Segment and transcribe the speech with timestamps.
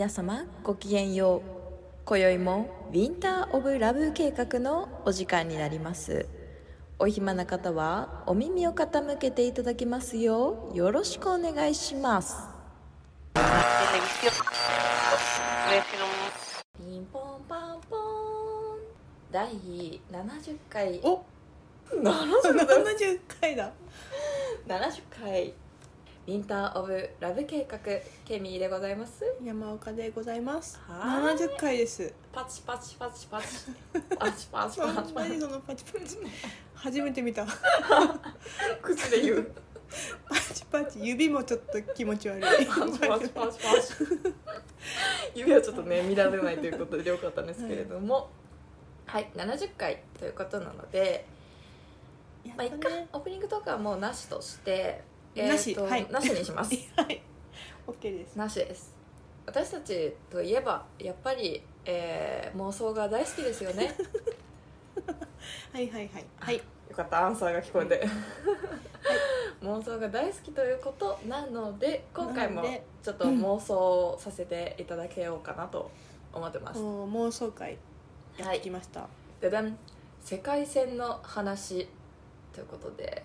[0.00, 1.50] 皆様ごきげんよう。
[2.06, 6.26] 今宵もウィンター・オブ・ラブ計画のお時間になります。
[6.98, 12.34] お暇な方はお耳を傾けていただきますようよろしくお願いします。
[16.78, 18.00] ピンポンパンポン。
[19.30, 20.98] 第70回。
[21.02, 21.22] お
[21.92, 23.70] 70 70回だ。
[24.66, 25.52] 70回
[26.26, 27.78] ウィンター・オブ・ラブ計画
[28.26, 29.24] ケミーでございます。
[29.42, 30.78] 山岡でございます。
[30.86, 32.12] 七十回です。
[32.30, 33.46] パチパチパチパチ。
[34.18, 35.34] パチパチパチパチ。
[35.66, 36.18] パチパチ
[36.74, 37.46] 初めて見た。
[39.10, 39.50] で言う。
[40.28, 40.98] パチパチ。
[41.02, 42.42] 指もちょっと気持ち悪い。
[42.42, 43.58] パチパチパチパチ。
[45.34, 48.28] 指はちょっとね見られないということでよかったんですけれども。
[49.06, 51.26] はい、70回ということなので、
[52.44, 55.02] やまあ、っ一回ねオープニングとかはもうなしとして
[55.34, 56.10] えーとはい。
[56.10, 56.74] なしにします。
[56.96, 57.22] はい。
[57.86, 58.36] OK です。
[58.36, 58.94] なしです。
[59.46, 63.94] 私たちといえばやっぱり、えー妄想が大好きですよね。
[65.72, 66.26] はいはいはい。
[66.38, 66.56] はい。
[66.56, 66.62] よ
[66.96, 68.04] かったアンサーが聞こえて、
[69.62, 72.64] 妄想が大好きということなので今回も
[73.02, 75.90] ちょっと妄想させていただけようかなと
[76.32, 77.78] 思ってます、お妄想会。
[78.36, 79.06] やってきました、
[79.40, 79.78] ででん。
[80.20, 81.88] 世界線の話
[82.52, 83.24] ということで。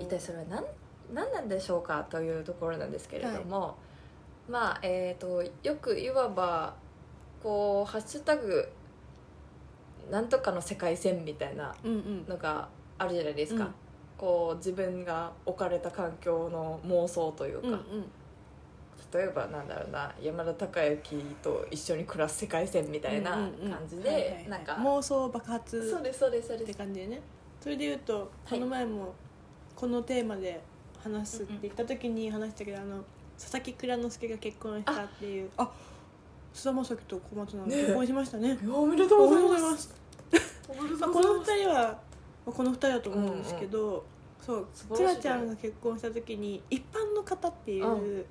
[0.00, 0.64] 一体それは何
[1.12, 3.76] 何なんでしょうかというところなんですけれども、
[4.48, 6.74] まあえっ、とよくいわば
[7.42, 8.68] こう「ハッシュタグ
[10.10, 12.26] なんとかの世界線」みたいなうんうん。
[12.28, 12.68] のが
[12.98, 13.74] あるじゃないですか、うん。
[14.16, 17.80] こう自分が置かれた環境の妄想というか、うんうん。
[19.12, 23.70] 例えばなんだろうな山田孝之と一緒に暮らす世界線みたいなうんうんうん。
[23.72, 24.44] 感じはいはいはい。
[24.44, 26.72] で妄想爆発そうですそうですそうっです。
[26.72, 27.20] て感じでね。
[27.60, 28.28] それで言うとはい。
[28.50, 29.14] この前も
[29.76, 30.60] このテーマで
[31.02, 33.04] 話すって言った時に話したけど、あの
[33.38, 35.50] 佐々木蔵之介が結婚したっていう。
[35.56, 35.70] あ
[36.54, 38.58] 菅田将暉と小松菜奈ね結婚しましたね。
[38.70, 39.94] おめでとうございます。
[40.68, 41.98] この二人は、ま
[42.48, 44.04] あ、この二人だと思うんですけど、
[44.40, 48.24] そう素晴らしいくらちゃんが結婚した時に一般の方っていううんうん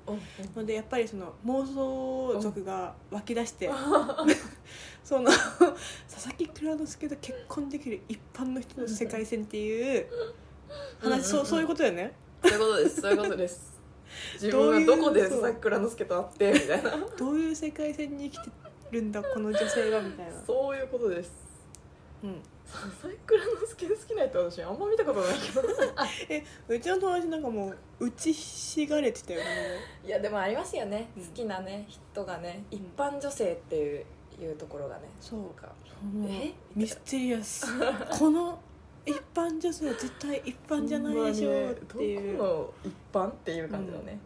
[0.55, 3.69] のでやっぱりその妄想族が湧き出して、
[5.03, 10.07] その佐々木蔵之介と結婚できる一般の人の世界線っていう
[10.99, 13.01] 話、うんうんうんそうそういうことだよねそういうことです。
[13.01, 13.71] そういうことです。
[14.41, 16.91] 自分はどこで佐々木蔵之介と会ってみたいな。
[17.17, 18.51] どういう世界線に生きて
[18.91, 20.33] るんだこの女性はみたいな。
[20.45, 21.31] そういうことです。
[22.23, 22.41] うん。
[22.71, 25.61] 佐々木蔵之介好きな人私あんま見たことないけど。
[26.29, 29.45] えうちの友達なんかもう打ちひしがれてたよね。
[30.05, 31.25] いやでもありますよね、うん。
[31.25, 32.77] 好きなね人がねうん。
[32.77, 34.05] 一般女性っていう
[34.41, 35.49] いうところがねそう。
[35.59, 35.73] か
[36.27, 36.53] え？
[36.75, 37.67] ミステリアス。
[38.17, 38.59] この
[39.05, 44.19] 一般女性は絶対一般じゃないでしょうっていう、どこの一般っていう感じのね、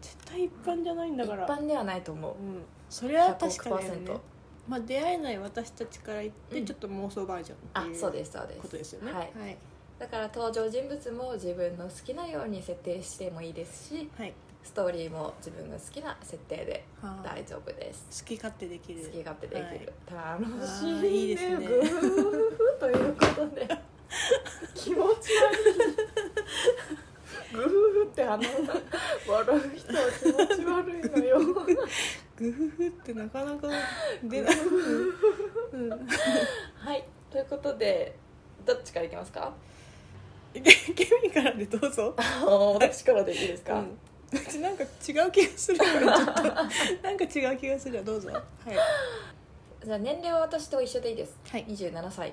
[0.00, 1.44] 絶対一般じゃないんだから。
[1.44, 2.32] 一般ではないと思う。
[2.32, 3.82] うん、それは確かに、ね。
[4.06, 4.20] 100%、
[4.68, 6.66] まあ、出会えない私たちから言って、うん。
[6.66, 8.60] ちょっと妄想バージョンあっていうそうですそうです。
[8.60, 9.12] ことですよね。
[9.12, 9.22] はい。
[9.22, 9.56] はい、
[9.98, 14.32] だから登場人物も自分の好きなように設定してもいいですしはい。
[14.62, 17.26] ストーリーも自分が好きな設定ではあ。
[17.26, 18.22] 大丈夫です。
[18.22, 19.00] 好き勝手できる。
[19.00, 21.66] 好き勝手できる、楽あしーいいいですね。
[22.78, 23.68] ということで
[24.74, 26.02] 気持ち悪い。
[27.52, 31.38] グーってあの笑う人は気持ち悪いのよ。
[32.36, 33.68] グフフってなかなか
[34.24, 34.56] 出ない、
[35.72, 37.04] うん、はい。
[37.30, 38.16] ということで
[38.64, 39.52] どっちからいきますか？
[40.54, 40.60] ケ
[41.22, 42.14] ミからでどうぞ、
[42.74, 43.98] 私からでいいですか、うん、
[44.32, 44.86] うちなんか違
[45.26, 46.42] う気がするからちょっと。
[46.42, 48.30] なんか違う気がするわどうぞ。
[48.30, 48.42] はい。
[49.84, 51.38] じゃあ年齢は私と一緒でいいです。
[51.48, 51.64] はい。
[51.66, 52.32] 27歳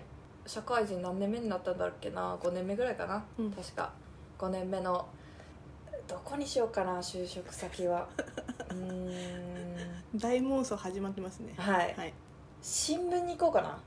[0.50, 3.52] 社会人何年目になったんだっけな？5年目ぐらいかな、うん。
[3.52, 3.94] 確か。
[4.40, 5.08] 5年目の。
[6.08, 6.98] どこにしようかな？
[6.98, 8.10] 就職先は。
[8.72, 10.18] うーん。
[10.18, 11.54] 大妄想始まってますね。
[11.56, 12.14] はい、はい。
[12.64, 13.80] 新聞に行こうかな。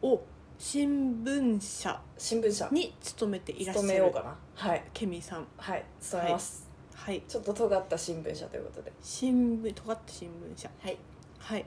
[0.00, 0.22] お
[0.60, 2.00] 新聞社。
[2.16, 2.68] 新聞社。
[2.70, 3.88] に勤めていらっしゃる。
[3.88, 4.36] 勤めようかな。
[4.54, 4.84] はい。
[4.94, 5.48] ケミさん。
[5.56, 5.84] はい。
[6.00, 7.20] 勤めます、はい。
[7.26, 8.92] ちょっと尖った新聞社ということで。
[9.02, 10.70] 新聞尖った新聞社。
[10.80, 10.96] はい。
[11.40, 11.66] はい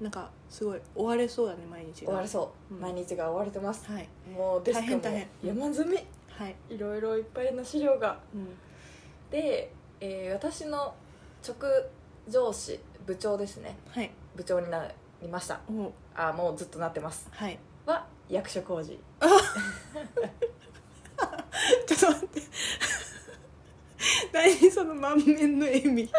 [0.00, 2.08] なんかすごい追われそうだね毎日が。
[2.08, 2.80] 終われそう、うん。
[2.80, 3.90] 毎日が終われてます。
[3.90, 4.08] はい。
[4.30, 5.28] もうデスクも大変大変。
[5.42, 5.96] 山積み。
[6.28, 8.18] はい、いろいろいっぱいの資料が。
[8.34, 8.48] うん、
[9.30, 10.94] で、えー私の
[11.46, 11.56] 直
[12.28, 13.76] 上司部長ですね。
[13.88, 14.10] はい。
[14.34, 14.86] 部長にな
[15.22, 15.60] りました。
[15.70, 17.28] おあもうずっとなってます。
[17.30, 17.58] はい。
[17.86, 19.00] は役所工事
[21.86, 22.42] ちょっと待って。
[24.32, 26.10] 何その満面の笑み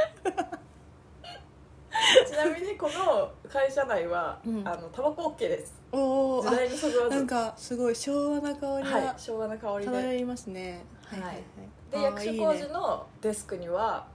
[2.27, 4.67] ちなみにこの会社内は、うん。
[4.67, 5.73] あのタバコ OK です。
[5.91, 7.15] おお時代にそぐわず。
[7.15, 9.91] なんかすごい昭和な香りはいが昭和な香りで。
[9.91, 10.85] 漂いますね。
[11.03, 11.41] はいはいはい。
[11.91, 14.07] であー役所工いいね事のデスクには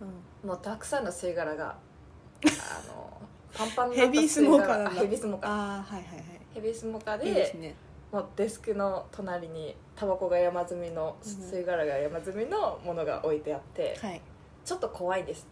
[0.00, 0.48] うん。
[0.48, 3.10] もうたくさんの吸い殻があの
[3.54, 4.90] パンパンになったヘビースモーカーなんだ。
[4.90, 5.50] あヘビースモーカー。
[5.50, 6.24] ああはいはいはい。
[6.54, 7.74] ヘビースモーカーでいいですね。
[8.12, 11.30] もうデスクの隣にタバコが山積みのうん。
[11.30, 14.20] 吸い殻が山積みのものが置いてあって、はい。
[14.64, 15.46] ちょっと怖いです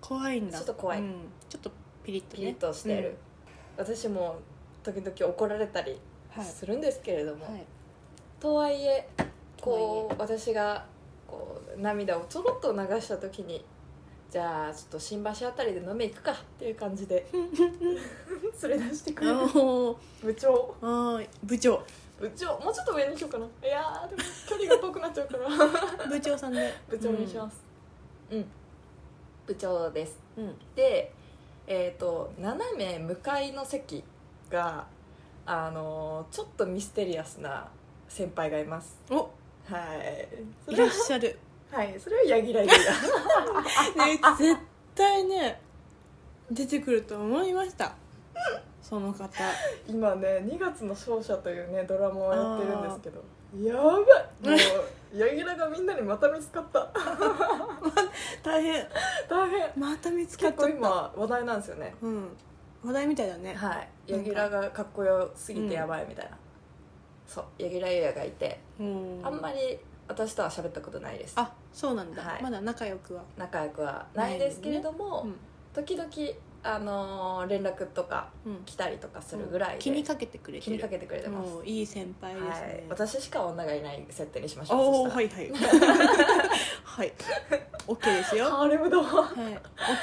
[0.00, 0.58] 怖いんだ。
[0.58, 1.00] ちょっと怖い。
[1.00, 1.14] うん。
[1.48, 1.70] ちょっと
[2.04, 2.36] ピリッとね。
[2.36, 3.16] ピリッとしてる、
[3.76, 4.38] 私も
[4.82, 6.44] 時々怒られたりうんはい。
[6.44, 7.64] するんですけれども、はい。
[8.40, 9.08] とはいえ
[9.60, 10.84] ことう私が
[11.26, 13.64] こう涙をちょろっと流した時に
[14.30, 19.36] じゃあちょっと新橋あたりで飲み行くかっていう感じで 連れ出してくれる。
[20.22, 20.74] 部長。
[20.82, 21.82] あー部長。
[22.18, 22.58] 部長。
[22.58, 23.46] もうちょっと上にしようかな。
[23.62, 25.48] いやーでも距離が遠くなっちゃうから。
[26.08, 26.74] 部長さんで。
[26.88, 27.64] 部長にします。
[28.30, 28.44] うん、
[29.46, 30.18] 部長です。
[30.36, 30.54] うん。
[30.74, 31.12] で
[31.66, 34.04] えっ、と斜め向かいの席
[34.50, 34.86] が
[35.44, 37.68] あのちょっとミステリアスな
[38.08, 39.00] 先輩がいます。
[39.10, 39.16] お。
[39.16, 39.28] は
[39.96, 40.28] い。
[40.64, 41.38] そいらっしゃる。
[41.70, 41.94] はい。
[41.98, 42.72] それは柳楽優
[43.96, 44.60] が ね絶
[44.94, 45.60] 対ね
[46.50, 47.94] 出てくると思いました。
[48.82, 49.28] その方。
[49.88, 53.22] 今ね「2月の勝者」というねドラマをやってるんですけど。
[53.60, 53.94] やばい。
[53.94, 56.90] もう柳楽がみんなにまた見つかった
[58.56, 58.86] 大変。
[59.28, 59.70] 大変。
[59.76, 60.76] また見つかっ結構ちゃった。
[60.78, 61.94] 今話題なんですよね。
[62.00, 62.28] うん。
[62.84, 63.54] 話題みたいだね。
[63.54, 63.88] はい。
[64.06, 66.36] 柳楽がかっこよすぎてやばいみたいな、
[67.26, 67.44] そう。
[67.58, 68.60] 柳楽優弥がいて。
[68.80, 69.20] うん。
[69.24, 71.34] あんまり私とは喋ったことないです。
[71.36, 72.42] あそうなんだ、はい。
[72.42, 73.24] まだ仲良くは。
[73.36, 75.36] 仲良くはないですけれども、うん。
[75.74, 76.08] 時々、
[76.62, 78.56] あのー連絡とかうん。
[78.64, 80.62] 来たりとかするぐらいで、気にかけてくれてる。
[80.64, 82.60] 気にかけてくれてます、もういい先輩ですはい。
[82.60, 84.78] ね、、私しか女がいない設定にしましょう。
[84.78, 85.50] おおはいはい。
[86.84, 87.12] はい。
[87.86, 88.46] OK ですよ。
[88.46, 89.34] らハーレムだわはい。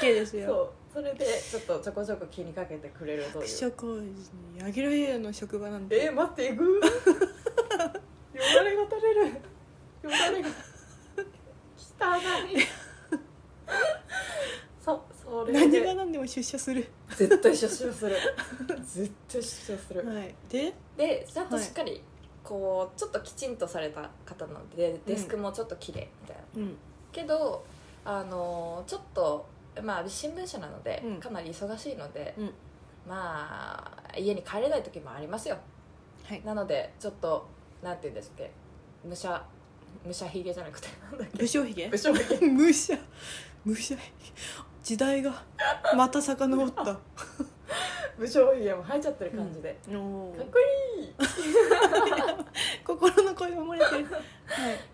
[0.14, 0.46] ですよ。
[0.46, 0.70] そう。
[0.94, 3.42] それでちょっとちょこちょこ気にかけてくれるという。
[3.42, 9.26] 役所工事に柳楽優弥の職場なんてえー、待ってえぐ よだれが垂れる。
[9.26, 10.48] よだれが。
[12.00, 12.58] 汚い
[15.52, 16.86] 何がで何でも出社する。
[17.16, 18.16] 絶対出社する。
[18.84, 20.06] 絶対出社する。
[20.06, 20.34] はい。
[20.48, 20.72] で？
[20.96, 22.02] でちゃんとしっかり
[22.42, 26.76] こうちょっときちんとされた方なのでデスクもちょっと綺麗みたいな、うん。
[27.10, 27.64] けど
[28.04, 29.46] あのちょっと
[29.82, 31.20] まあ新聞社なので、うん。
[31.20, 32.54] かなり忙しいので、うん。
[33.08, 33.82] ま
[34.12, 35.56] あ家に帰れない時もありますよ。
[36.24, 36.42] はい。
[36.44, 37.46] なのでちょっと
[37.82, 38.50] なんて言うんですっけ？
[39.04, 39.44] 武者
[40.06, 41.38] 武者ひげじゃなくてなんだっけ？
[41.38, 41.88] 武将髭？
[41.88, 42.98] 武将ひげ 武者。
[43.64, 43.96] 武者
[44.84, 45.42] 時代が
[45.96, 46.98] また遡った。
[48.18, 50.58] 武将ひげも生えちゃってる感じで、おーかっこ
[50.98, 51.14] いい
[52.86, 53.90] 心の声が漏れてる。
[53.90, 54.04] はい。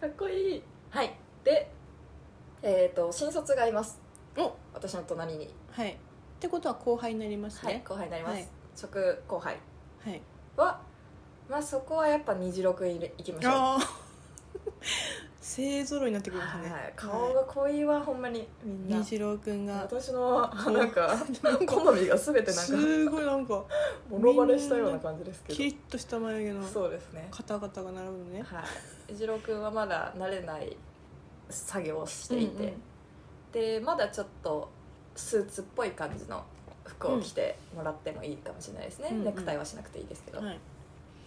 [0.01, 0.63] かっこいい。
[0.91, 1.15] はい。
[1.45, 1.71] で
[2.63, 4.01] えっ、と新卒がいます。
[4.39, 4.53] お。
[4.73, 5.53] 私の隣に。
[5.73, 5.91] はい。
[5.91, 5.97] っ
[6.39, 8.49] てことは後輩になりますはいね後輩になります、はい。
[8.77, 9.59] 職後輩。
[10.05, 10.23] はい。
[10.57, 10.81] は
[11.49, 13.53] まあそこはやっぱ虹六いいきましょう。
[13.53, 13.81] ああ
[15.41, 18.99] 勢ぞろいになってくるんですね、はい、顔が濃いわほんまにみんな。
[18.99, 21.17] 虹郎くんが私のなんか
[21.67, 23.65] 好みが全てなんかすごいなんか
[24.11, 27.27] もろバレしたような感じですけキリッとした眉毛のどそうですね。
[27.31, 28.43] 方々が並ぶのね。
[28.43, 28.61] は
[29.09, 29.15] い。
[29.15, 30.77] 一郎君はまだ慣れない
[31.49, 32.75] 作業をしていて、うんうん。
[33.53, 34.71] でまだちょっと
[35.17, 36.45] スーツっぽい感じの
[36.85, 39.25] 服を着てもらってもいいかもしれないですね、うんうん。
[39.25, 40.59] ネクタイはしなくていいですけど、はい。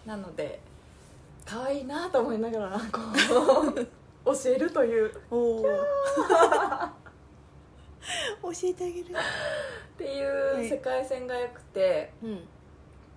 [0.06, 0.60] なので
[1.46, 3.02] 可愛いなと思いながらこ
[3.76, 3.88] う
[4.26, 5.12] 教えるという。
[5.30, 5.64] 教
[8.64, 9.06] えてあげる。
[9.06, 12.48] っていう世界線が良くて、うん。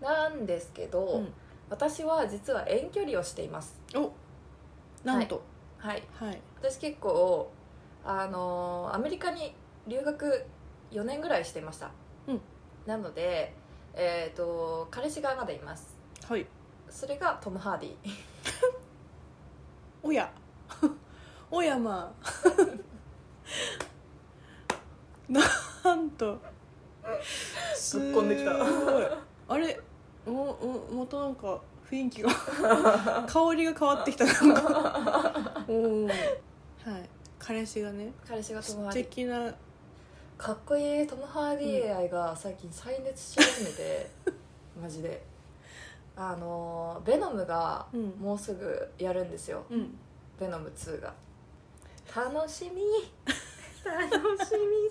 [0.01, 1.33] なんですけど、うん。
[1.69, 3.81] 私は実は遠距離をしています。
[3.95, 4.13] お
[5.05, 5.43] なんと。
[5.79, 6.03] はい。
[6.15, 6.41] はい。
[6.61, 7.51] 私結構
[8.05, 9.55] あのーアメリカに
[9.87, 10.45] 留学
[10.93, 11.91] 4年ぐらいしていました、
[12.29, 12.41] うん。
[12.87, 13.55] なので
[13.95, 15.97] えっ、と彼氏がまだいます。
[16.29, 16.47] はい。
[16.89, 17.95] それがトム・ハーディ
[20.03, 20.31] おや
[21.51, 22.27] おやまあ
[25.85, 26.39] なんと。
[27.75, 28.53] すぶっこんできた。
[28.55, 29.05] ごい。
[29.49, 29.81] あれ
[30.27, 32.31] おおまたなんか雰囲気が
[33.29, 34.33] 香りが変わってきたな。
[34.43, 36.17] ん かおおはい。
[37.39, 38.13] 彼氏がね。
[38.27, 39.55] 彼氏がトム・ハー素ディ敵な。
[40.37, 44.11] かっこいいトム・ハーディ愛が最近再熱し始めて
[44.81, 45.23] マジで。
[46.17, 48.09] あのーベノムがうん。
[48.19, 49.97] もうすぐやるんですよ、うん
[50.39, 51.13] ベノム2が。
[52.15, 52.83] 楽しみ。
[53.85, 54.89] 楽しみ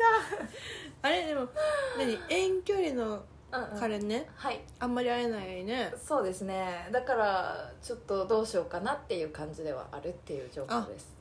[1.02, 1.48] あれでも
[1.98, 3.22] 何遠距離の
[3.52, 3.80] だ、うんうん。
[3.80, 4.30] 彼ね？
[4.36, 4.62] はい。
[4.80, 5.94] あんまり会えないね。
[5.98, 6.88] そうですね。
[6.92, 11.14] だからちょっとどうしようかなっていう感じではあるっていう状況です。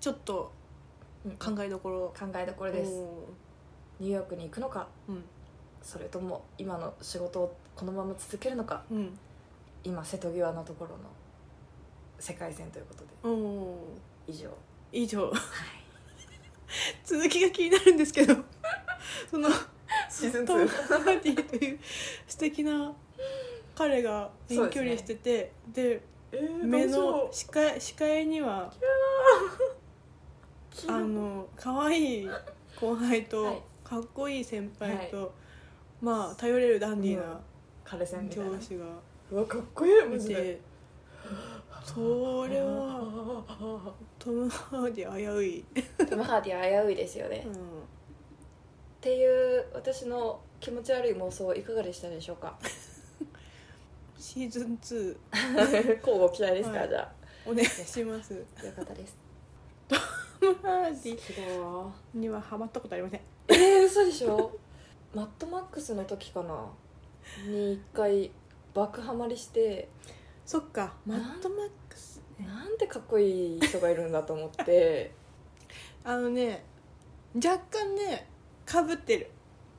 [0.00, 0.50] ちょっと
[1.24, 2.08] うん考えどころ。
[2.18, 2.90] 考えどころです。
[2.92, 3.24] お
[4.00, 4.88] ニューヨークに行くのか？
[5.08, 5.24] ーうん。
[5.82, 8.82] それとも今の仕事をこのまま続けるのか？
[8.90, 9.18] うん。
[9.84, 11.04] 今瀬戸際のところの
[12.18, 14.32] 世界線ということで。
[14.32, 14.48] 以上。
[14.92, 15.30] 以上。
[15.30, 15.40] はい。
[17.04, 18.36] 続きが気になるんですけど。
[19.30, 19.48] その
[20.08, 21.78] シーズントム・ハーディという
[22.26, 22.92] 素敵な
[23.74, 26.00] 彼が遠距離しててで,、
[26.62, 28.72] 目の視界視界には
[30.88, 32.28] あの可愛い
[32.80, 33.62] 後輩と、はい。
[33.84, 35.32] かっこいい先輩と、
[36.00, 37.40] まあ頼れるダンディーな
[37.84, 38.50] 彼氏みたいな。
[38.50, 38.84] 上司が
[39.30, 40.34] うわかっこいいマいジで。
[40.34, 40.60] て
[41.84, 45.64] それはトム・ハーディ危うい、
[46.08, 47.54] トム・ハーディ危ういですよね、っうん。
[49.00, 49.26] てい
[49.58, 52.58] う私の気持ち悪い妄想いかがでしたでしょうか？
[54.18, 55.16] シーズン2
[56.00, 56.88] 交互期待ですか、はい。
[56.88, 57.12] じゃ
[57.46, 58.42] お願いします。
[58.62, 59.16] あよかったです。
[59.88, 59.96] ト
[60.46, 61.90] ム・ハーディ。
[62.14, 63.20] にはハマったことありません。
[63.48, 64.50] えー、嘘でしょ？
[65.14, 66.66] マッドマックスの時かな？
[67.46, 68.30] に一回
[68.72, 69.88] 爆ハマりして
[70.46, 72.20] そっかマッドマックス。
[72.38, 75.12] ねなんてかっこいい人がいるんだと思って。
[76.04, 76.64] あのね
[77.36, 78.28] 若干ね
[78.66, 79.30] かぶってる。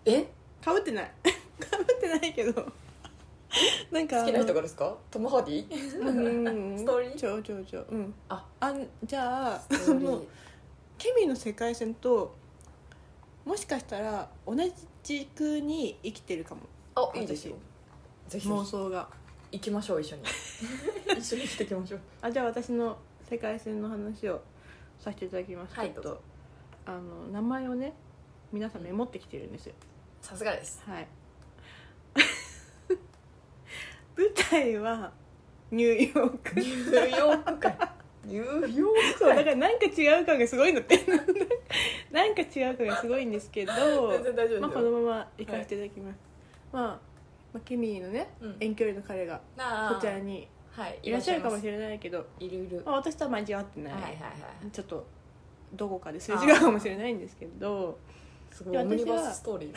[0.06, 0.26] え？
[0.64, 1.12] かぶってない。
[1.60, 2.66] かぶってないけど。
[3.92, 4.98] なんか好きな人がですか？
[5.12, 6.00] トム・ハーディ？
[6.02, 6.78] うん。
[6.78, 7.16] ストーリー？
[7.16, 7.96] ちょちょちょう。
[7.96, 8.14] ん。
[8.30, 8.46] あ。
[8.60, 9.62] あんじゃあ
[9.94, 10.28] もう
[10.98, 12.36] ケミの世界線と
[13.46, 14.56] もしかしたら同
[15.04, 16.62] じくに生きてるかも。
[16.96, 17.56] あいいですよ。
[18.30, 19.08] 妄想が
[19.52, 20.24] 行きましょう一緒に。
[21.18, 22.00] 一緒に来ていきましょう。
[22.22, 22.98] あじゃあ私の
[23.30, 24.42] 世界線の話を
[25.00, 25.94] させていただきます、はい。
[25.94, 26.22] ちょっと
[26.86, 27.94] あの名前をね
[28.52, 29.74] 皆さんメモってきてるんですよ。
[30.22, 30.84] さすがです。
[30.86, 31.08] はい。
[34.18, 35.12] 舞台は
[35.72, 36.60] ニューヨーク。
[36.60, 41.00] ニューヨークかニューヨークそうだからなんか違う感がすごいのって。
[42.12, 44.82] なんか違う感がすごいんですけど全然大丈夫まあ、ですよ。
[44.82, 46.20] このまま行かせていただきます、
[46.72, 47.15] まあ、
[47.56, 48.58] まあケミーのね、うん。
[48.60, 51.00] 遠距離の彼があーこちらにはい。
[51.04, 54.18] いらっしゃるかもしれれないけど、いるいるまあ、私とは交わってない、はいはいは
[54.68, 55.08] いちょっと
[55.74, 57.98] どこかですれ違うかもしれないんですけど。
[58.52, 58.74] すごい。
[58.74, 59.74] いやオムニ私はバスストーリー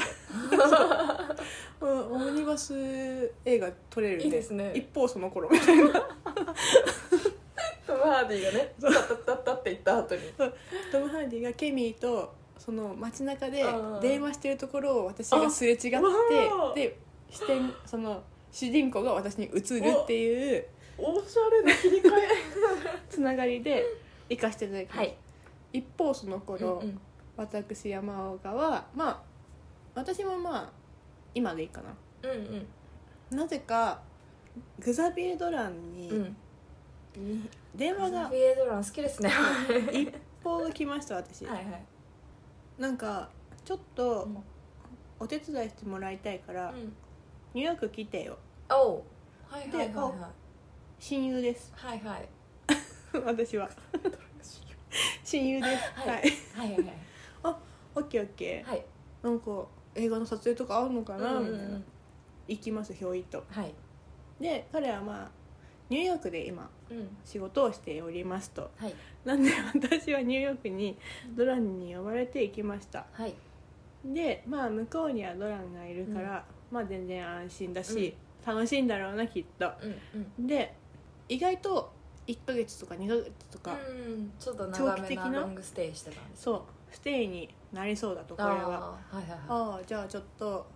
[1.86, 4.72] うんオムニバス映画撮れるんいいですね。
[4.74, 5.84] 一方その頃みたいな。
[7.86, 10.20] トム・ハーディがねタッタッタッタって言った後に
[10.90, 15.90] トム・ハーディがケミーとその街中でうん電話してるところを私がすれ違って
[16.74, 16.98] で
[17.30, 20.64] 視点その主人公が私に映るっていう
[20.98, 22.28] おしゃれな切り替え。
[23.08, 23.84] つながりで
[24.28, 25.16] 行かせていただきます、はい。
[25.72, 27.00] 一方その頃、うんうん。
[27.36, 29.22] 私山岡はまあ
[29.94, 30.72] 私もまあ
[31.34, 32.30] 今でいいかな。
[32.30, 32.66] うん
[33.30, 34.00] なぜか
[34.78, 36.36] グザビエ・ドランに,うん。
[37.16, 39.28] に電話がビエドラン好きですね。
[39.28, 41.66] は 一報が来ました私、いはい。
[42.78, 43.28] なんか
[43.64, 44.42] ちょっとうん。
[45.20, 46.92] お手伝いしてもらいたいから、うん
[47.58, 48.38] ニューヨーク来てよ。
[48.70, 49.02] おう。
[49.48, 50.12] はいはいはいではい。
[51.00, 51.72] 親友です。
[51.74, 52.28] はいはい。
[53.26, 53.68] 私は。
[55.24, 55.82] 親友です。
[55.92, 56.08] はい。
[56.08, 56.20] はい。
[56.54, 56.94] はいはい
[57.96, 58.84] オッケーオッケはい。
[59.24, 61.80] ーなんか映画の撮影とかあるのかな、うんうんみたいな。
[62.46, 63.42] 行きますひょいと。
[63.50, 63.74] はい。
[64.40, 65.30] で彼はまあ
[65.90, 67.08] ニューヨークで今うん。
[67.24, 68.70] 仕事をしておりますと。
[68.76, 68.94] はい。
[69.24, 70.96] なんで私はニューヨークに
[71.36, 73.04] ドランに呼ばれて行きました。
[73.10, 73.34] はい。
[74.04, 79.70] でまあ向こうにはドランがいるから、まあ全然安心だし、楽しいんだろうなきっと。
[79.82, 80.46] うんうん。
[80.46, 80.74] で
[81.28, 81.92] 意外と
[82.26, 85.40] 1ヶ月とか2ヶ月とか、うんちょっと長なな？
[85.40, 86.42] ロングステイしてたんです。
[86.42, 86.60] そう。
[86.90, 88.98] ステイになりそうだとこれは。
[89.10, 89.38] あーはいはい。
[89.48, 90.66] はああじゃあちょっと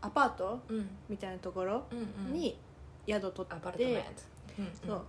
[0.00, 0.60] アパート？
[0.70, 0.88] いうん。
[1.08, 1.84] みたいなところ？
[1.90, 2.32] うんうん。
[2.32, 2.58] に
[3.06, 4.10] 宿取アパルって、トメント
[4.58, 4.72] うんうん。
[4.86, 5.02] そう。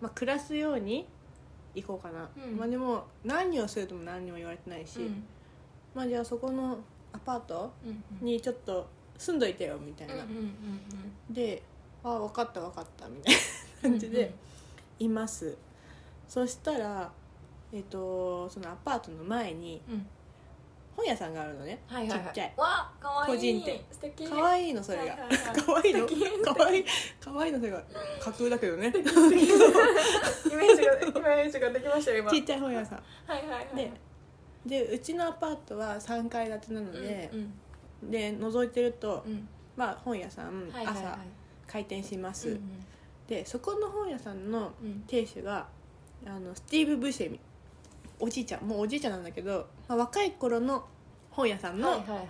[0.00, 1.06] まあ、暮らすように
[1.74, 2.56] 行こうかな、うん。
[2.56, 5.24] まあでも何をするとも何にも言われてないし、うん。
[5.94, 6.78] まあじゃあそこの
[7.12, 8.26] アパートうんうん。
[8.26, 8.88] にちょっと
[9.18, 10.30] 住んどいてよみたいな、うんうんう
[11.32, 11.62] んで
[12.04, 14.32] 「ああ分かった分かった」みたいな感じで
[14.98, 15.56] います、
[16.26, 17.10] そしたら
[17.72, 19.94] えっ、とそのアパートの前にうん。
[19.94, 20.06] うん
[20.98, 22.26] 本屋さんがあるのね、はいはいはい。
[22.26, 22.54] ちっちゃい。
[22.56, 23.32] わかわい。
[23.32, 23.80] い個人店。
[23.92, 24.28] 素敵。
[24.28, 25.92] 可愛いのそれが、はいはいはい。
[25.92, 26.08] の？
[26.08, 26.42] 素敵。
[26.42, 26.84] 可愛い。
[27.20, 27.84] 可愛いのそれが
[28.20, 28.88] 架空だけどね。
[28.88, 29.56] イメージ
[30.84, 32.30] がイメージができましたよ今。
[32.32, 33.02] ちっちゃい本屋さん。
[33.26, 33.76] はいはいはい。
[33.76, 33.92] で
[34.66, 37.52] でうちのアパートは3階建てなのでう、ん
[38.02, 39.32] で覗いてると、うん。
[39.32, 41.04] うんまあ本屋さん、はいはいはい。
[41.04, 41.18] 朝
[41.68, 42.60] 開店します、うん
[43.28, 45.04] でそこの本屋さんのうん。
[45.06, 45.68] 店主が
[46.26, 47.38] あのスティーブ・ブシェミ。
[48.18, 48.62] おじいちゃん。
[48.64, 50.84] もうおじいちゃんなんだけど、まあ、若い頃の
[51.30, 52.24] 本屋さんの、はいはいは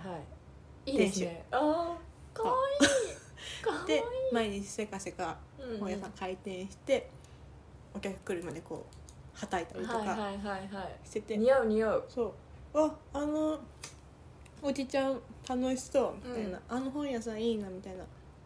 [0.85, 0.91] い。
[0.91, 1.43] いいですね。
[1.51, 3.63] ああかわいい。
[3.63, 3.87] かわいい。
[3.87, 5.79] で毎日せかせかうんうん。
[5.79, 7.09] 本屋さん開店して、
[7.95, 12.05] お客来るまでこうはたいたりとかはいはいはいはしてて、い似合う似合う。
[12.09, 12.33] そう。
[12.77, 13.59] ああの
[14.61, 18.03] おじちゃん楽しそうみたいな、あの本屋さんいいなみたいな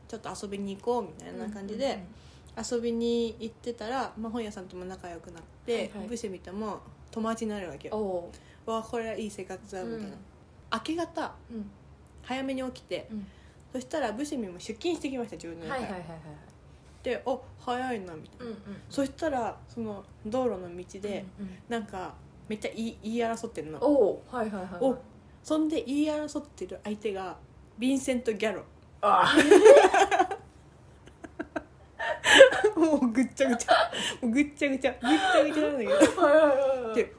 [0.08, 1.98] ちょっと遊びに行こうみたいな感じで、うんうん。
[1.98, 2.08] うん
[2.56, 6.08] 遊びに行ってたら、まあ、本屋さんとも仲良くなって、はいはい。
[6.08, 8.30] ブシェミとも友達になるわけよ。
[8.66, 10.14] わあこれはいい生活だみたいな、うん。
[10.72, 11.66] 明け方うん。
[12.22, 13.28] 早めに起きてうん。
[13.72, 16.10] そしたらブシミも出勤してきました自分の家はいはいはいはい
[17.02, 18.58] でお早いなみたいな、うんうん。
[18.88, 21.58] そしたらその道路の道で、うんうん。
[21.70, 22.14] なんか
[22.48, 23.80] めっちゃ言い言い争ってるの。
[23.84, 24.92] おおはいはいはいはい。
[24.92, 24.98] お
[25.44, 27.38] そんで言い争ってる相手が
[27.78, 28.64] ヴィンセント・ギャロ
[29.02, 29.36] あ
[32.76, 33.92] もうぐっちゃぐちゃ。
[34.22, 34.92] もうぐっちゃぐちゃ。
[35.02, 36.22] ぐっちゃぐちゃなんだけど。
[36.22, 36.96] はいはいはいはい。
[36.96, 37.14] で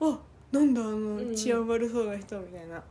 [0.00, 0.18] あ
[0.52, 1.30] なんだあうん。
[1.30, 2.82] の治安悪そうな人みたいな、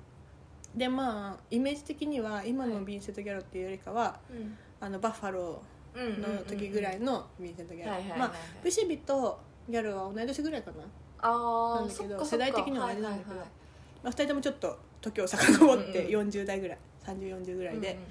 [0.75, 4.57] でまあイメージ的には今のヴィンセント・ギャロっていうよりかはうん。
[4.81, 9.39] あのバッファローの時ぐらいのヴィンセント・ギャロ、はいはいはいまあブシビと
[9.69, 10.83] ギャルは同い年ぐらいかな、
[11.19, 13.29] ああなんだけど世代的にはあれなんだけど。
[13.31, 13.47] はいはい
[14.05, 18.05] まあ、2人ともちょっと時を遡ってうん40代ぐらい3040ぐらいで、うんうん。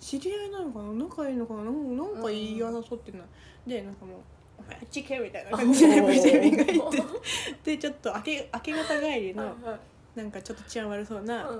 [0.00, 0.92] 知り合いなのかな？
[0.92, 1.62] 仲いいのかな？
[1.64, 3.18] なんか言い争ってん。
[3.18, 3.24] な、
[3.66, 4.16] でなんかもう
[4.58, 7.02] 「お前あっち行け」みたいな感じでブシビが言って
[7.64, 9.80] でちょっと明け明け方帰りのはいはい。
[10.14, 11.58] なんかちょっと治安悪そうなうん。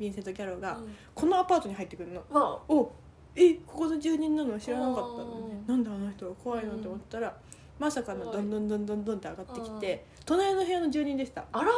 [0.00, 0.96] ヴィンセント・ギャロがうん。
[1.14, 2.22] このアパートに入ってくるの。
[2.30, 2.90] わお。
[3.34, 4.58] えここの住人なの？
[4.60, 5.62] 知らなかったのね。
[5.68, 5.74] うん。
[5.74, 6.28] なんであの人？
[6.28, 7.34] が怖いなって思ったら、
[7.78, 9.80] まさかのどんどんどんどんどんって上がってきうん。
[9.80, 11.44] て隣の部屋の住人でした。
[11.52, 11.70] あら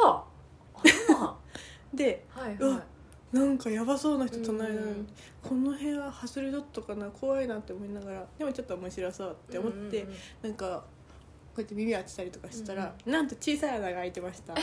[0.77, 1.35] あら。
[1.93, 2.83] ではいうわはい
[3.35, 5.07] なんかやばそうな人隣なのに、うん。
[5.43, 10.15] この部屋外れだったかな怖いなって思いながらでもちょっと面白そうって思って、うんうんうん。
[10.43, 10.83] なんか
[11.53, 14.53] こうやって耳当てたりとかしたら、なんと小さい穴が開いてました、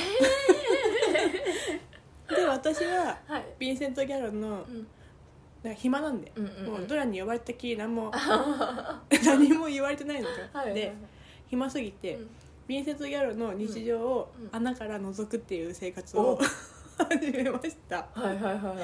[2.34, 3.44] で私ははい。
[3.60, 4.86] ヴィンセント・ギャロのうん。
[5.62, 6.66] なんか暇なんで、うんうんうん。
[6.66, 8.12] もうドランに呼ばれたきり何も
[9.24, 10.74] 何も言われてないのか、はい。
[10.74, 10.92] で
[11.48, 12.30] 暇すぎて、うん
[12.72, 14.48] ヴィンセント・ギャロの日常をうん。
[14.52, 16.20] 穴から覗くっていう生活お。
[16.32, 16.38] を
[16.96, 18.08] 始めました。
[18.14, 18.76] はいはいはいはい。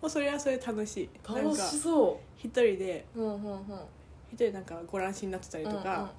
[0.00, 1.10] もうそれはそれ楽しい。
[1.26, 3.62] 楽かしそ一人でううんうんうん。
[4.32, 6.12] 一人なんかご乱心になってたりとか、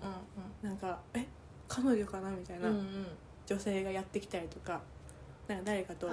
[0.61, 1.25] なんか「え
[1.67, 3.07] 彼女かな?」みたいな、うんうん。
[3.45, 4.81] 女性がやってきたりとか
[5.47, 6.09] なんか誰かと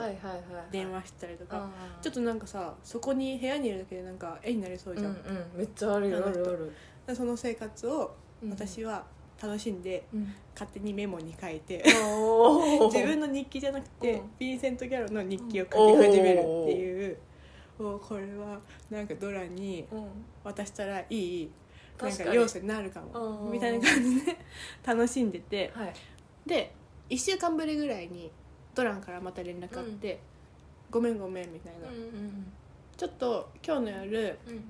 [0.72, 1.70] 電話したりとか、
[2.02, 5.58] ちょっととなんかさそこに部屋にいるだけでなんか絵になりそうじゃん、うんうん。
[5.58, 6.72] めっちゃあるよあるある。
[7.06, 8.50] でその生活をうん。
[8.50, 9.06] 私は
[9.42, 10.34] 楽しんでうん。
[10.54, 11.82] 勝手にメモに書いて
[12.92, 14.20] 自分の日記じゃなくて、うん。
[14.38, 17.18] ヴィンセント・ギャロの日記を書き始めるっていう、
[17.78, 20.08] おこれはなんかドラにうん。
[20.44, 21.50] 渡したらいい
[22.00, 22.28] なん確かに。
[22.30, 23.52] か要素になるかもうん。
[23.52, 24.36] みたいな感じで
[24.84, 25.70] 楽しんでて。
[25.74, 25.94] はい。
[26.46, 26.72] で
[27.08, 28.30] 1週間ぶりぐらいに
[28.74, 30.20] ドランからまた連絡あって
[30.90, 32.52] 「ごめんごめん」みたいな、うんうん
[32.96, 34.64] ちょっと今日の夜うんうん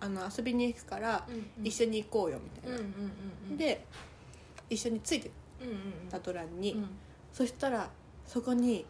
[0.00, 2.70] あの遊びに行くからうん一緒に行こうよみたい
[3.50, 3.84] な、で
[4.70, 5.30] 一緒について
[6.10, 6.88] たドランに、うん。
[7.32, 7.90] そしたら
[8.26, 8.84] そこに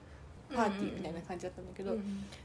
[0.54, 1.96] パーティーみたいな感じだったんだけど、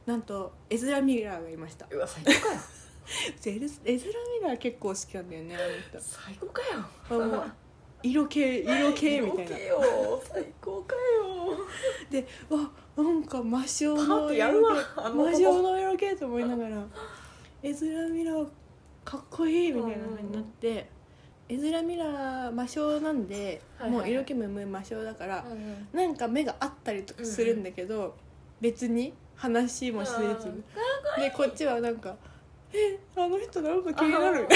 [0.06, 1.88] なんとエズラ・ミラーがいました。
[1.90, 2.60] うわ最高かよ
[3.86, 6.00] エズラ・ミラー結構好きなんだよねあの人。
[6.00, 6.86] 最高かよ。
[7.10, 7.52] あもう
[8.02, 9.56] 色気色気みたいな。
[10.24, 11.58] 最高かよ。
[12.10, 16.86] でわなんか魔性の色あの気魔性の色気と思いながら
[17.64, 18.48] エズラ・ミラー
[19.06, 20.90] かっこいいみたいな感じになって、
[21.48, 23.92] エズラ・ミラー魔性なんで、はいはいはい。
[23.92, 25.88] もう色気むむ魔性だから、うんうん。
[25.94, 28.16] なんか目があったりとかするんだけど、
[28.60, 30.64] 別に話もせず、うん。
[31.22, 32.16] でこっちはなんか
[32.74, 34.48] 「えあの人なんか気になる」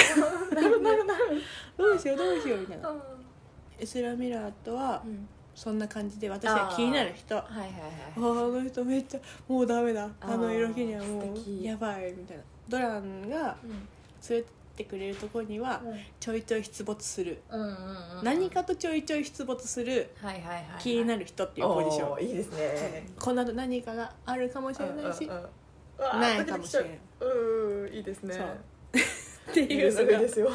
[0.53, 1.41] なるなるなる。
[1.77, 3.01] どうしようどうしようみたいな、うん。
[3.79, 5.27] エズラ・ミラーとはうん。
[5.55, 7.35] そんな感じで私は気になる人。
[7.35, 7.69] あはいはい
[8.15, 8.47] あはい。
[8.49, 10.07] あの人めっちゃもうダメだ。
[10.21, 13.58] あの色気にはもうやばいみたいなドランが
[14.30, 15.82] 連れてってくれるところには
[16.19, 17.77] ちょいちょい出没する、うんうんうん
[18.23, 23.08] 何かとちょいちょい出没するはいはいはい気になるる人っていうポジション、いいですね。
[23.19, 26.21] この後何かがあるかもしれないし、うんうんうん。
[26.21, 28.36] ないかもしれないうんいいですね。
[29.49, 30.49] っていうのがですよ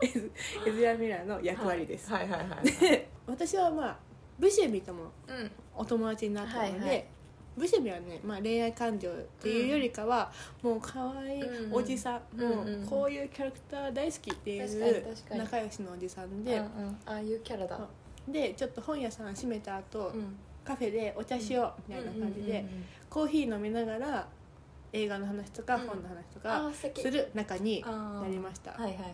[0.00, 0.32] エズ
[0.66, 3.96] エズラ・ミラーの役割です、はいはいはいで私はまあ
[4.38, 5.50] ブシェビともうん。
[5.76, 7.04] お友達になったので、はいはい
[7.56, 10.30] ブシェビはね、まあ、恋愛感情っていうよりかは、
[10.62, 16.66] もう可愛いうんおじさん、うんもうこういうキャラクター大好きっていう仲良しのおじさんうんで、うん。
[17.06, 17.80] ああいうキャラだ。
[18.28, 20.36] でちょっと本屋さん閉めた後、うん。
[20.64, 22.84] カフェでお茶しようみたいな感じで、うんうんうんうん。
[23.08, 24.28] コーヒー飲みながら
[24.92, 25.86] 映画の話とかうん。
[25.86, 29.04] 本の話とあかする仲になりました、はいはいはい。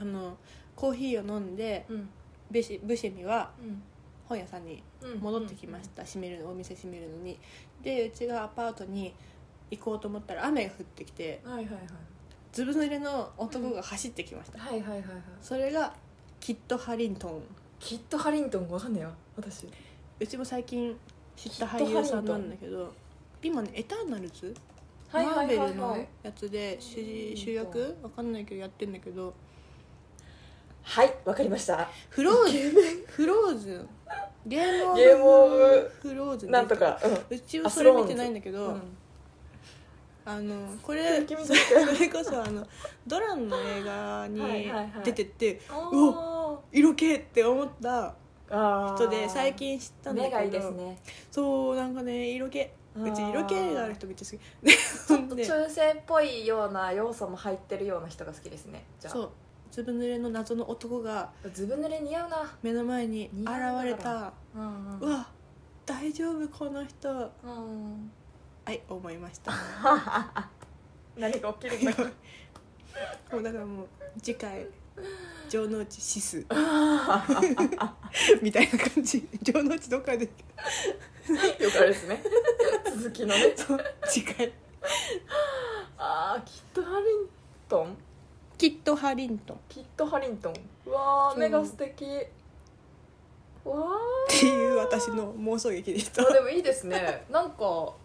[0.00, 0.36] あの
[0.74, 2.08] コーヒーを飲んでうん。
[2.50, 3.82] ブシブシェミはうん
[4.28, 7.38] 本屋さんにうん戻ってきました、閉めるのお店閉めるのに。
[7.82, 9.14] でうちがアパートに
[9.70, 11.80] 行こうと思ったら雨が降ってきてはいはいはい。
[12.52, 15.04] ずぶ濡れの男が走ってきました、はいはいはいはい。
[15.40, 15.94] それが
[16.40, 17.42] キッド・ハリントン。
[17.78, 18.68] キッド・ハリントン？
[18.68, 19.68] わかんねえよ私。
[20.18, 20.96] うちも最近
[21.36, 22.92] 知った俳優さんなんだけど
[23.42, 24.54] 今ね「エターナルズ」
[25.12, 27.96] マーベルのやつで主主役？
[28.02, 29.32] わかんないけどやってんだけど。
[30.82, 31.88] はいわかりました。
[32.08, 32.52] フローズ。
[32.52, 33.78] メフローズ。
[33.78, 33.88] ン
[34.46, 36.46] ゲームオブゲームオブフローズ。
[36.46, 36.98] ンンなんとか。
[37.30, 38.82] うちはあそれ見てないんだけど、うん。
[40.24, 42.66] あのこれ君それこそあの
[43.06, 44.90] ドランの映画にはいはいはい。
[45.04, 48.14] 出てってお色気って思った
[48.50, 50.36] あ人で最近知ったんだけど。
[50.36, 50.98] 目がいいですね。
[51.30, 52.60] そうなんかね色気。
[52.60, 54.76] うち色気がある人めっちゃ好き。
[55.06, 58.84] ちょっとで中性っぽいような要素も入ってるような人が好きですね。
[58.98, 59.12] じゃあ。
[59.12, 59.30] そう
[59.78, 62.52] ずぶ濡れの謎の男がずぶ濡れ似合うな。
[62.64, 63.48] 目の前に現
[63.84, 64.32] れた。
[64.52, 65.28] うんうわ
[65.86, 67.08] 大丈夫この人。
[67.08, 68.74] はうん。
[68.74, 69.52] い思いました。
[71.16, 72.02] 何が起きるんだか
[73.30, 73.86] もうだからもう
[74.20, 74.66] 次回
[75.48, 76.38] 城之内シス。
[78.42, 79.28] みたいな感じ。
[79.44, 80.24] 城之内どっかで。
[80.24, 80.30] よ
[81.70, 82.20] かですね。
[82.96, 83.54] 続きのね。
[84.08, 84.52] 次回。
[85.96, 87.28] ああキット・ハリン
[87.68, 87.96] トン？
[88.58, 89.56] キット・ハリントン。
[89.56, 90.54] っキット・ハリントン。
[90.86, 91.38] うわーそう。
[91.38, 92.04] 目が素敵。
[93.64, 93.74] わ
[94.28, 96.22] ていう私の妄想劇でした。
[96.22, 97.24] ーあでもいいですね。
[97.30, 97.96] なんかこ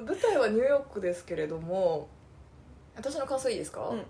[0.00, 2.08] う舞台はニューヨークですけれども
[2.96, 4.04] 私の感想いいですか、うん。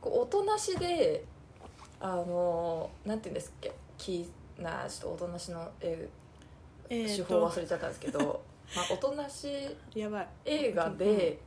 [0.00, 1.24] こうおとなしで
[2.00, 3.72] あのなんて言うんですっけ？
[3.96, 6.08] きなちょっとおとなしの、え
[6.88, 8.18] え手法忘れちゃったんですけど、
[8.74, 10.28] まあ、おとなしやばい。
[10.46, 11.38] 映画で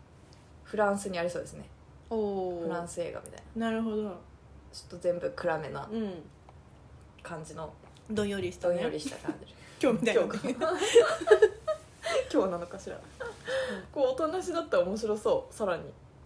[0.64, 1.66] フランスにありそうですね。
[1.66, 1.81] お
[2.16, 3.68] フランスス映画みたいな。
[3.68, 4.04] なるほど。
[4.04, 6.14] ちょっと全部暗めなうん。
[7.24, 7.72] 感じの。
[8.10, 8.76] どんよりしたね。
[8.76, 9.54] どんよりした感じ。
[9.82, 10.22] 今日みたいな。
[10.22, 10.50] 今日
[12.34, 13.00] 今日なのかしら。
[13.94, 15.54] こうおとなしだったら面白そう。
[15.54, 15.84] さらに。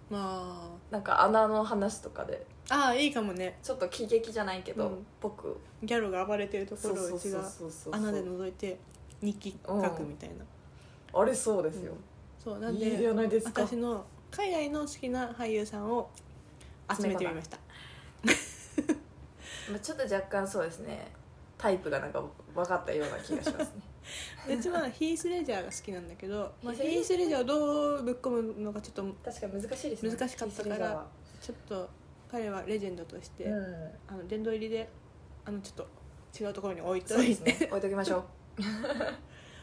[0.10, 2.46] まなんか穴の話とかで。
[2.70, 3.60] あああいいかもね。
[3.62, 5.06] ちょっと喜劇じゃないけど、うん。
[5.22, 5.58] 僕。
[5.84, 7.40] ギャルが暴れてるところをうちが
[7.92, 8.80] 穴で覗いて
[9.22, 10.46] 日記書くみたいな。
[11.14, 11.94] あれそうですよ、
[12.44, 13.66] そうなんでいいじゃないですか。
[13.66, 16.10] 私の海外の好きな俳優さんを
[16.94, 17.58] 集めてみました。
[19.72, 21.08] まあ、ちょっと若干そうですね。
[21.58, 22.22] タイプがなんか
[22.54, 23.72] 分かったような気がします
[24.48, 24.52] ね。
[24.54, 30.12] うちはヒース・レジャーが好きなんだけど、 まあ、ヒースレジャーをどうぶっ込むのかちょっと確かに難しいですね。
[30.12, 31.08] 難しかったから
[31.42, 31.90] ちょっと
[32.30, 33.64] 彼はレジェンドとして、うん。
[34.08, 34.90] あの殿堂入りで
[35.46, 35.88] あのちょっ
[36.38, 37.68] と違うところに置いとそうでいて、すね。
[37.68, 38.26] 置いときましょう。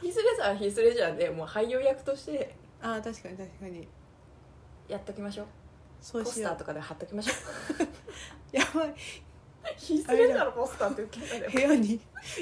[0.00, 2.54] ヒースレジャーはヒースレジャーでもう俳優役として。
[2.80, 3.86] ああ確かに確かに
[4.92, 5.46] やっときましょう。
[6.02, 7.88] そうポスターとかで貼っときましょう。
[8.56, 8.94] やばい。
[9.76, 12.00] ヒースレジャーのポスターって受けたよ部屋に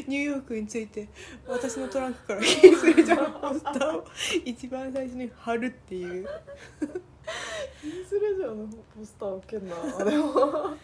[0.09, 1.07] ニューヨークについて
[1.47, 4.05] 私のトランクからヒース・レジャーのポスターを
[4.45, 6.29] 一番最初に貼るっていう。
[7.83, 10.05] ヒースレジャーのポスター受けんな。
[10.05, 10.77] でも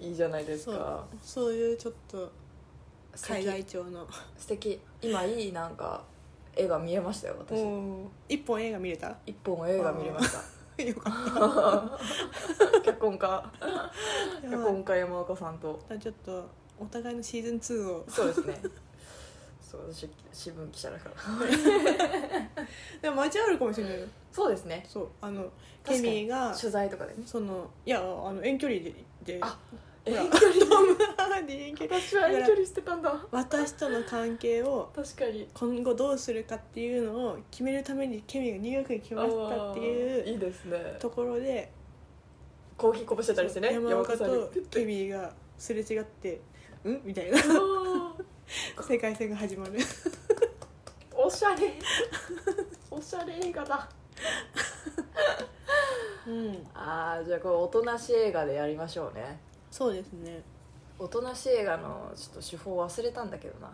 [0.00, 0.74] いいじゃないですそう。
[0.76, 2.32] かそういうちょっと
[3.14, 3.32] 素敵。
[3.32, 4.08] 海外調の。
[4.38, 4.80] 素敵。
[5.02, 6.04] 今いいなんか
[6.56, 7.60] 絵が見えましたよ私。
[7.60, 9.14] お一本映画見れた？
[9.26, 10.38] 一本映画見れました。
[10.82, 13.52] よかっ 脚本家。
[13.60, 13.66] た
[14.42, 14.72] 脚やばい。
[14.72, 15.78] 本家山岡さんと。
[15.88, 16.44] じゃあちょっと
[16.78, 18.04] お互いのシーズン2を。
[18.08, 18.60] そうですね。
[19.60, 21.14] そう私新聞記者だから。
[23.02, 24.06] でも間違えるかもしれないよ。
[24.32, 24.84] そうですね。
[24.88, 25.42] そうあの
[25.84, 26.02] ケ確かに。
[26.02, 27.22] ミーが取材とかでね。
[27.26, 29.58] そのいやあの遠距離でであ
[30.06, 33.26] 遠距離トム・ハーディ遠距離私は遠距離してたんだ。
[33.32, 35.48] 私との関係を確かに。
[35.52, 40.96] 今後どうするかっていうのを決めるためにケミーがニューヨークに来ましたっていういいですね。
[41.00, 41.72] ところで
[42.76, 46.40] コーヒーこぼしてたりしてね山岡とケミーがすれ違って
[46.84, 47.38] 「ん?」みたいな。
[48.88, 49.72] 世界線が始まる。
[51.12, 51.72] おしゃれ。
[52.90, 53.88] おしゃれ映画だ。
[56.26, 56.66] うん。
[56.72, 59.40] ああじゃあこれおとなし映画でやりましょうね
[59.76, 60.40] そうですね。
[60.98, 63.70] おとなし映画のちょっと手法忘れたんだけどな。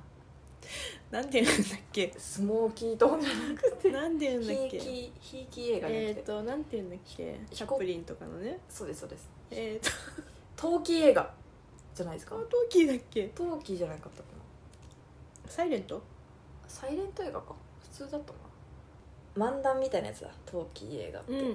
[1.12, 2.12] なんて言うんだっけ？
[2.18, 3.92] スモーキートーンじゃなくて。
[3.92, 7.40] なんて言うんだっひいけきひいき映画じゃなくて、えっ、ー、となんて言うんだっけ？
[7.52, 8.58] チャップリンとかのね。
[8.68, 9.30] そうですそうです。
[9.52, 9.92] えっ、ー、と。
[10.56, 11.32] 陶器映画
[11.94, 12.34] じゃないですか？
[12.34, 13.28] トーキーだっけ？
[13.28, 14.28] 陶器じゃなかったか
[15.44, 15.50] な。
[15.52, 16.02] サイレント？
[16.66, 17.54] サイレント映画か。
[17.80, 18.32] 普通だった
[19.40, 19.50] な。
[19.50, 20.30] 漫談みたいなやつだ。
[20.44, 21.48] 陶器映画って、うんうんう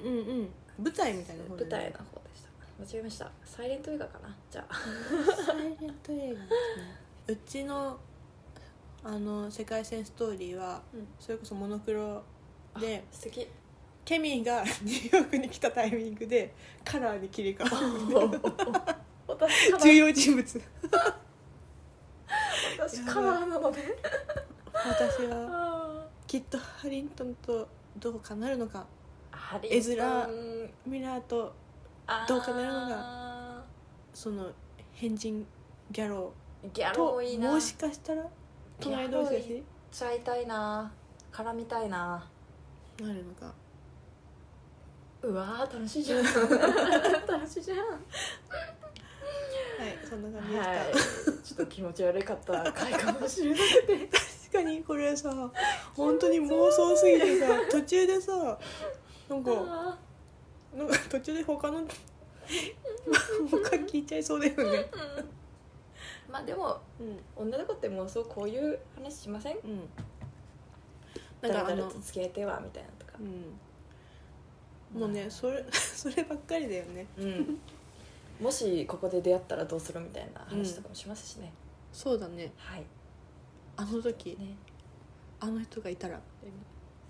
[0.44, 0.50] ん。
[0.82, 2.47] 舞台みたいな方舞台の方でした
[2.80, 3.32] 間違えました。
[3.44, 4.36] サイレント映画かな？
[4.52, 4.76] じゃあ。
[5.46, 6.38] サイレント映画ですね。
[7.28, 8.00] うちの
[9.04, 11.08] あの世界線ストーリーは、うん。
[11.20, 12.24] それこそモノクロ
[12.80, 13.48] で素敵。
[14.06, 16.54] ケミーが ニューヨークに来たタイミングで
[16.86, 18.58] カラーに切り替わる。
[19.38, 20.62] 重ー要人物
[22.80, 23.98] 私カラーなので
[24.74, 28.86] 私はあきっとハリントンとどうかなるのか
[29.32, 31.54] ハ絵面うんミラーと
[32.28, 33.64] どうかなるのが
[34.14, 34.50] その
[34.94, 35.46] 変人
[35.92, 36.34] ギャロ
[36.74, 37.52] ギャロもいいな。
[37.52, 38.26] もしかしたら
[38.80, 39.64] 隣同士だし。
[39.92, 40.92] ちゃいたいな
[41.32, 42.26] 絡みたいな。
[43.02, 43.54] なるのか。
[45.22, 46.24] うわー楽しいじゃん。
[46.24, 47.78] 楽しいじゃん。
[49.78, 50.80] はいそんな感じでした、はい。
[51.44, 52.72] ちょっと気持ち悪かった。
[52.72, 54.10] 回かもしれなくて。
[54.50, 55.52] 確かにこれさ
[55.94, 58.58] 本当に妄想すぎてさ途中でさ
[59.30, 59.98] なんかあ
[60.78, 61.82] なんか途中で他の
[63.50, 64.86] 他聞いちゃいそうだよね。
[66.30, 67.20] まあでもうん。
[67.36, 69.58] 女の子ってもうそうこういう話しません？
[69.58, 69.80] うん。
[69.80, 73.14] かあの誰々と付き合いてはみたいなとか。
[73.20, 75.00] うん。
[75.00, 77.08] もうねそれ そればっかりだよね。
[77.18, 77.60] うん。
[78.40, 81.52] もしここで出会ったらどうするみたいな話とかもしますしね、
[81.92, 82.54] そうだね。
[82.56, 82.84] はい。
[83.78, 84.56] あの時ね。
[85.40, 86.22] あの人がいたら。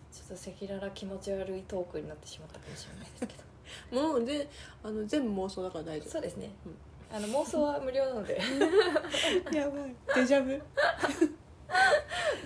[0.10, 3.44] ちょっと赤裸々気持ち悪いトークになってしまったかもしれないですけど
[3.92, 4.50] もうで
[4.84, 6.52] あの全部妄想だから大丈そうですね、
[7.12, 8.40] あの妄想は無料なので。
[9.46, 9.96] 夫 やばい。
[10.16, 10.62] デジャブ。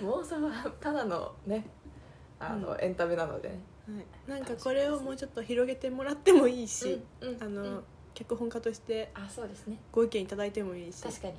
[0.02, 1.64] 妄想はただのね
[2.38, 2.80] あの、うん。
[2.80, 3.48] エンタメなので。
[3.48, 3.56] ね
[4.28, 7.84] はい、なんかこれをもうちょっと広げてもらってもいいし、うんうんあの、うん。
[8.14, 9.78] 脚本家としてあそうですね。
[9.90, 11.02] ご意見いただいてもいいし。
[11.02, 11.34] 確かに。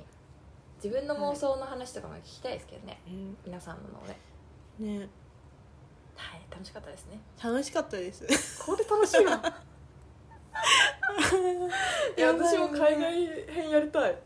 [0.82, 3.36] 自分の妄想の話とかも聞きたいですけどね、うん。
[3.46, 4.18] 皆さんのね
[4.78, 5.08] ね。
[6.16, 7.20] はい楽しかったですね。
[7.42, 8.62] 楽しかったです。
[8.64, 9.40] これ楽しいわ
[12.16, 14.16] いや私も海外編やりたい。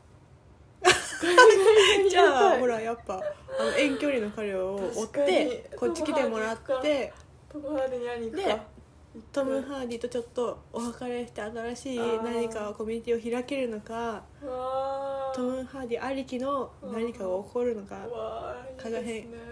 [1.20, 5.26] 海外編やりじゃたいあほらやっぱあの遠距離の彼を追っ確かに。
[5.26, 7.12] てこっち来てもらって
[7.48, 8.48] トム・ハーディに会いに行くか。
[8.48, 8.78] で
[9.32, 15.34] トム・ハーディとちょっとお別れして新しい何かコミュニティを開けるのかわー。
[15.34, 19.48] トム・ハーディありきの何かが起こるのかわーいいですね。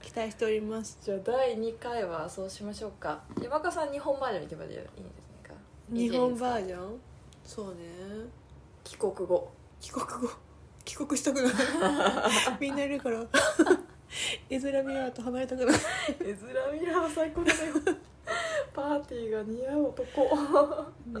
[0.00, 0.98] 期待しております。
[1.02, 3.22] じゃあ第2回はそうしましょうか。
[3.40, 4.88] 山川さん日本バージョンに行けばいいんですね。
[4.92, 5.31] か
[5.92, 7.00] 日本バーージョン？
[7.44, 7.80] そうね。
[8.84, 9.50] 帰国後。
[9.80, 10.30] 帰国後？
[10.84, 11.52] 帰国したくない？
[12.60, 13.20] みんないるから。
[14.50, 15.76] エズラ・ミラーと離れたくない。
[16.20, 17.74] エズラ・ミラー最高だよ。
[18.72, 20.22] パーティーが似合う男。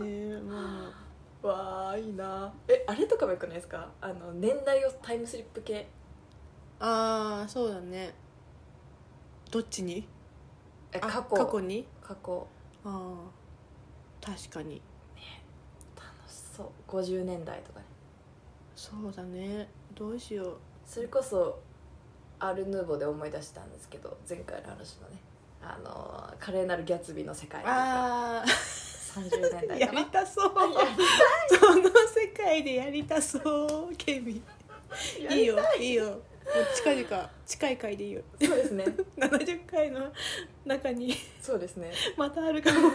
[0.36, 0.92] えま
[1.42, 2.52] わあいいな。
[2.68, 3.88] えあれとかもよくないですか？
[4.00, 5.88] あの年代をタイムスリップ系。
[6.80, 8.14] ああーそうだね。
[9.50, 10.06] どっちに？
[10.94, 11.36] あえ過去。
[11.36, 11.86] 過去に？
[12.02, 12.46] 過去。
[12.84, 13.41] ああ
[14.24, 14.80] 確かに。
[15.96, 16.90] 楽しそう。
[16.90, 17.86] 50年代とかね。
[18.76, 19.68] そうだね。
[19.94, 20.56] どうしよう。
[20.86, 21.60] それこそ
[22.38, 25.16] アルヌーボーで思い出したんですけど前回の話のね。
[25.62, 27.72] あの華麗なるギャツビーの世界とか。
[28.40, 30.00] あ30年代かな。
[30.00, 30.52] りたそう。
[30.54, 31.82] やその
[32.14, 35.42] 世界でやりたそうケミりい。
[35.42, 36.04] いよいいよ。
[36.06, 36.20] もう
[36.74, 38.22] 近々近い回でいいよ。
[38.40, 38.84] そうですね。
[39.16, 40.12] 70回の
[40.64, 41.14] 中に。
[41.40, 41.92] そうですね。
[42.16, 42.90] またあるかも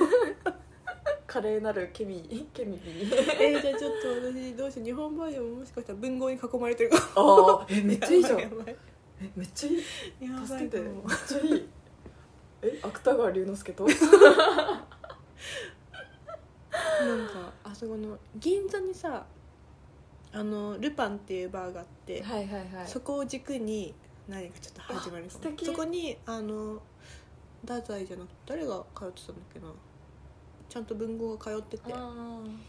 [1.28, 2.22] 華麗なるケミ
[2.54, 3.14] ケミビー。
[3.40, 8.40] えー、じゃあちょっと私どうしよう日本バージョンももしかしたら文豪に囲まれてるかああえめっちゃいいじゃん。
[8.40, 8.76] やばい
[9.22, 9.78] えめっちゃいい。
[10.30, 10.80] やばい助けて。
[10.80, 10.92] めっ
[11.28, 11.68] ちゃいい。
[12.62, 13.86] え芥川龍之介と？
[13.86, 13.98] なん
[17.28, 19.26] かあそこの銀座にさ
[20.32, 22.88] あのルパンっていうバーがあって、はいはいはい。
[22.88, 23.94] そこを軸に
[24.28, 25.66] 何かちょっと始まるかもあ素敵。
[25.66, 26.82] そこにあの
[27.62, 29.68] 太宰じゃなくて誰が通ってたんだっけな？
[30.70, 31.94] ちゃんと文豪が通ってて。
[31.94, 32.14] あ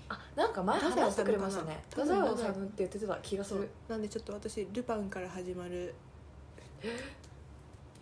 [0.09, 1.83] あなんか前話してくれましたね。
[1.91, 3.69] 太宰治って言ってた気がする。
[3.89, 5.95] なんでちょっと私ルパンから始まる。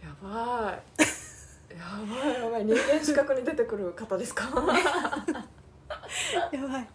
[0.02, 0.78] やば
[1.68, 1.74] い。
[1.74, 1.78] や
[2.22, 2.35] ばい。
[2.42, 4.44] やばい人間資格に出てくる方ですか？
[6.52, 6.88] やばい。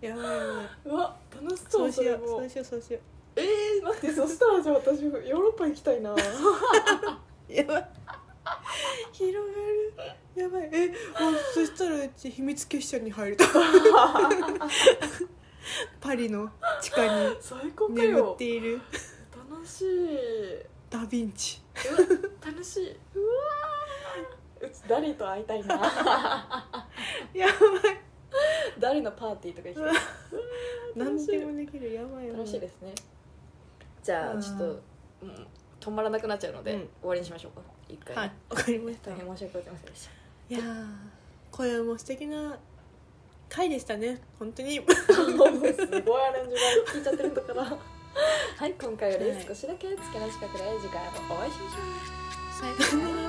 [0.00, 0.66] やばいやばい。
[0.84, 2.26] うわ楽しそそううしそれも。
[2.26, 2.98] ようそうしようそうしよ
[3.36, 6.12] えー、待ってそしたらじゃあ私ヨーロッパ行きたいな。
[6.12, 6.16] う
[7.48, 7.88] やばい。
[9.12, 9.77] 広がる
[10.38, 10.70] やばい。
[10.72, 13.44] えあそしたらうち秘密結社に入ると
[16.00, 18.80] パリの地下に最高か眠よっている。
[19.50, 20.54] 楽しい。
[20.60, 21.60] うダ・ヴィンチ。
[21.90, 21.98] わ
[22.46, 22.90] 楽しい。
[22.90, 24.66] うわー。
[24.66, 25.76] うちダリと会いたいな
[27.34, 27.46] や
[28.78, 29.94] ダリのパーティーとか行きたい
[30.96, 31.92] 何でもできる。
[31.92, 32.28] やばい。
[32.28, 32.60] 楽しい。
[32.60, 32.94] ですね。
[34.02, 34.64] じゃうんあちょっと、
[35.22, 35.46] うん、
[35.80, 36.80] 止まらなくなっちゃうので、うん。
[36.80, 37.62] 終わりにしましょうか。
[37.88, 38.14] 一回。
[38.16, 38.32] ね、はい。
[38.50, 39.10] わかりました。
[39.10, 40.17] 大変申し訳ございませんでした
[40.50, 40.86] いやー
[41.50, 42.58] 今夜も素敵な
[43.50, 44.20] 回でしたね。
[44.38, 44.76] 本当に。
[44.76, 46.60] すごいアレンジが
[46.92, 47.64] 聞いちゃってるんだから。
[47.64, 48.74] はい。
[48.80, 49.46] 今回はい。
[49.46, 52.78] 少しだけ月の近くで次回もお会いしましょう。
[52.88, 53.27] さよなら